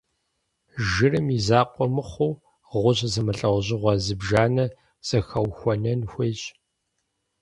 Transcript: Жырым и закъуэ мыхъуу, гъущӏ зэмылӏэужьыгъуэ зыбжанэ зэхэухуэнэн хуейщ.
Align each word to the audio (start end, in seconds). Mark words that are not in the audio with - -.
Жырым 0.89 1.27
и 1.37 1.39
закъуэ 1.47 1.85
мыхъуу, 1.95 2.33
гъущӏ 2.79 3.03
зэмылӏэужьыгъуэ 3.13 3.93
зыбжанэ 4.05 4.65
зэхэухуэнэн 5.07 6.01
хуейщ. 6.11 6.41